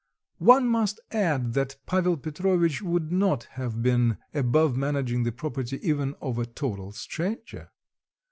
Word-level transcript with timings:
One 0.39 0.67
must 0.67 0.99
add 1.11 1.53
that 1.53 1.75
Pavel 1.85 2.17
Petrovitch 2.17 2.81
would 2.81 3.11
not 3.11 3.43
have 3.51 3.83
been 3.83 4.17
above 4.33 4.75
managing 4.75 5.21
the 5.25 5.31
property 5.31 5.79
even 5.87 6.15
of 6.19 6.39
a 6.39 6.45
total 6.47 6.91
stranger. 6.91 7.69